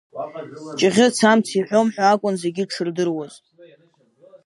Ҷыӷьыц 0.79 1.17
амц 1.31 1.47
иҳәом 1.59 1.87
ҳәа 1.93 2.05
акәын 2.13 2.35
зегьы 2.41 2.63
дшырдыруаз. 2.67 3.33